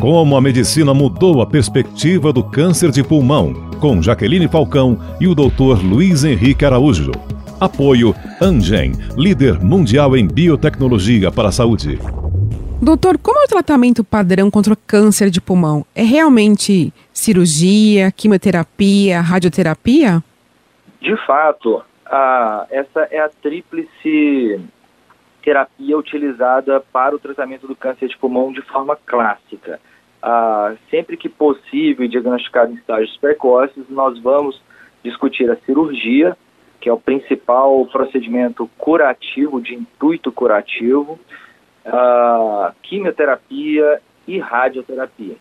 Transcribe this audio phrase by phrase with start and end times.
[0.00, 5.34] Como a medicina mudou a perspectiva do câncer de pulmão, com Jaqueline Falcão e o
[5.34, 5.82] Dr.
[5.82, 7.12] Luiz Henrique Araújo.
[7.58, 11.98] Apoio Angen, líder mundial em biotecnologia para a saúde.
[12.82, 15.86] Doutor, como é o tratamento padrão contra o câncer de pulmão?
[15.94, 20.22] É realmente cirurgia, quimioterapia, radioterapia?
[21.00, 24.60] De fato, a, essa é a tríplice
[25.46, 29.78] terapia utilizada para o tratamento do câncer de pulmão de forma clássica.
[30.20, 34.60] Ah, sempre que possível e diagnosticado em estágios precoces, nós vamos
[35.04, 36.36] discutir a cirurgia,
[36.80, 41.16] que é o principal procedimento curativo, de intuito curativo,
[41.84, 45.36] a quimioterapia e radioterapia.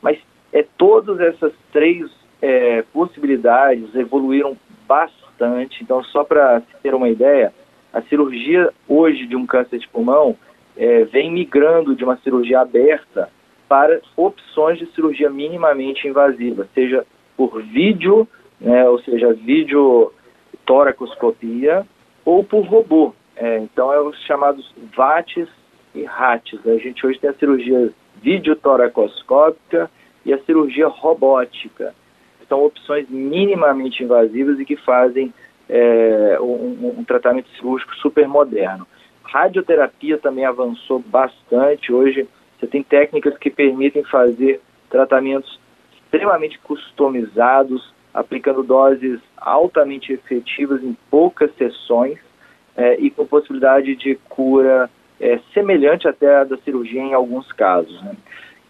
[0.00, 0.16] Mas
[0.52, 2.08] é, todas essas três
[2.40, 5.82] é, possibilidades evoluíram bastante.
[5.82, 7.52] Então, só para ter uma ideia,
[7.94, 10.36] a cirurgia hoje de um câncer de pulmão
[10.76, 13.30] é, vem migrando de uma cirurgia aberta
[13.68, 18.28] para opções de cirurgia minimamente invasiva, seja por vídeo,
[18.60, 20.12] né, ou seja, vídeo
[20.66, 21.86] toracoscopia,
[22.24, 23.14] ou por robô.
[23.36, 25.48] É, então, é os chamados VATs
[25.94, 26.66] e RATs.
[26.66, 29.90] A gente hoje tem a cirurgia videotoracoscópica
[30.24, 31.94] e a cirurgia robótica.
[32.48, 35.32] São opções minimamente invasivas e que fazem
[35.68, 38.86] é, um, um, tratamento cirúrgico super moderno.
[39.22, 41.92] Radioterapia também avançou bastante.
[41.92, 45.58] Hoje você tem técnicas que permitem fazer tratamentos
[46.04, 52.18] extremamente customizados, aplicando doses altamente efetivas em poucas sessões
[52.76, 54.88] é, e com possibilidade de cura
[55.20, 58.00] é, semelhante até à da cirurgia em alguns casos.
[58.02, 58.14] Né?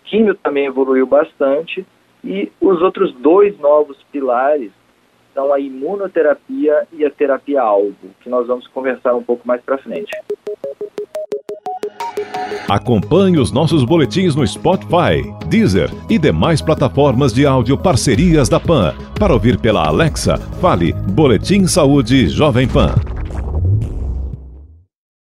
[0.05, 1.85] Químio também evoluiu bastante
[2.23, 4.71] e os outros dois novos pilares
[5.35, 10.11] são a imunoterapia e a terapia-alvo, que nós vamos conversar um pouco mais para frente.
[12.69, 18.95] Acompanhe os nossos boletins no Spotify, Deezer e demais plataformas de áudio parcerias da PAN.
[19.19, 22.95] Para ouvir pela Alexa, fale Boletim Saúde Jovem Pan.